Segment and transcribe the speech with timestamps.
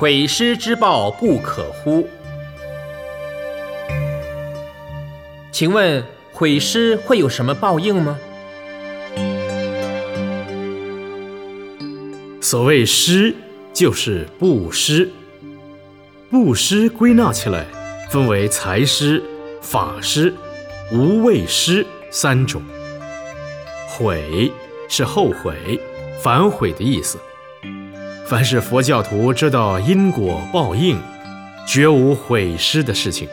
[0.00, 2.08] 毁尸之报不可乎？
[5.52, 8.18] 请问毁尸会有什么报应吗？
[12.40, 13.34] 所谓施，
[13.74, 15.10] 就是布施。
[16.30, 17.66] 布施归纳起来，
[18.08, 19.22] 分为财施、
[19.60, 20.32] 法施、
[20.90, 22.62] 无畏施三种。
[23.86, 24.50] 悔
[24.88, 25.78] 是后悔、
[26.22, 27.18] 反悔的意思。
[28.30, 30.96] 凡是佛教徒知道因果报应，
[31.66, 33.28] 绝无毁尸的事情。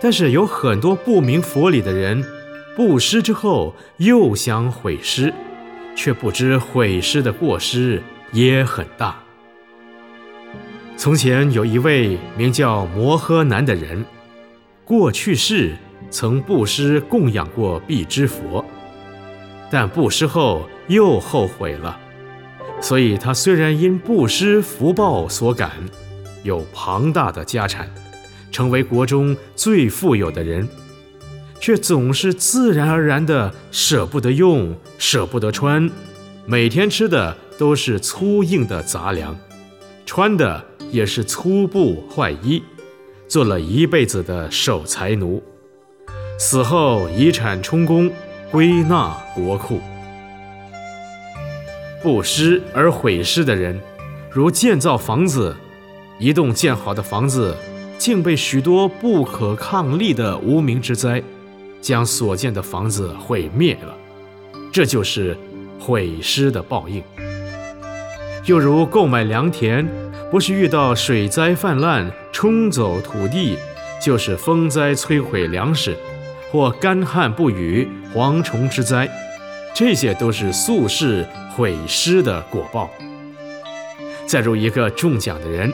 [0.00, 2.24] 但是有很多不明佛理的人，
[2.74, 5.34] 布施之后又想毁尸，
[5.94, 8.02] 却不知毁尸的过失
[8.32, 9.20] 也很大。
[10.96, 14.02] 从前有一位名叫摩诃南的人，
[14.82, 15.76] 过去世
[16.08, 18.64] 曾布施供养过必支佛，
[19.70, 22.00] 但布施后又后悔了。
[22.80, 25.70] 所以，他虽然因布施福报所感，
[26.42, 27.88] 有庞大的家产，
[28.50, 30.66] 成为国中最富有的人，
[31.60, 35.88] 却总是自然而然的舍不得用、舍不得穿，
[36.46, 39.38] 每天吃的都是粗硬的杂粮，
[40.06, 42.62] 穿的也是粗布坏衣，
[43.28, 45.40] 做了一辈子的守财奴，
[46.38, 48.10] 死后遗产充公，
[48.50, 49.80] 归纳国库。
[52.02, 53.78] 不施而毁施的人，
[54.30, 55.54] 如建造房子，
[56.18, 57.54] 一栋建好的房子，
[57.98, 61.22] 竟被许多不可抗力的无名之灾，
[61.80, 63.94] 将所建的房子毁灭了。
[64.72, 65.36] 这就是
[65.78, 67.02] 毁尸的报应。
[68.46, 69.86] 又如购买良田，
[70.30, 73.58] 不是遇到水灾泛滥冲走土地，
[74.00, 75.94] 就是风灾摧毁粮食，
[76.50, 79.06] 或干旱不雨蝗虫之灾，
[79.74, 81.26] 这些都是宿世。
[81.56, 82.88] 毁尸的果报。
[84.24, 85.70] 再如一个中奖的人，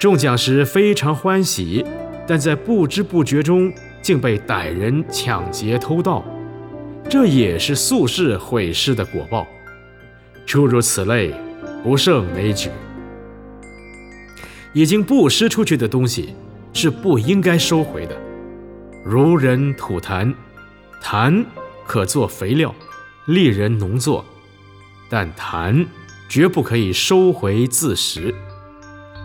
[0.00, 1.84] 中奖时非常欢喜，
[2.26, 6.24] 但在不知不觉中竟被歹人抢劫偷盗，
[7.10, 9.46] 这也是宿世毁尸的果报。
[10.46, 11.34] 诸如此类，
[11.82, 12.70] 不胜枚举。
[14.72, 16.34] 已经布施出去的东西
[16.72, 18.16] 是不应该收回的，
[19.04, 20.32] 如人吐痰，
[21.02, 21.44] 痰
[21.86, 22.74] 可做肥料，
[23.26, 24.24] 利人农作。
[25.08, 25.86] 但谈
[26.28, 28.34] 绝不可以收回自食。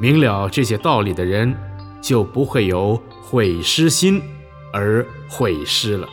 [0.00, 1.56] 明了这些道理的人，
[2.02, 4.20] 就不会有毁尸心
[4.72, 6.08] 而毁尸了。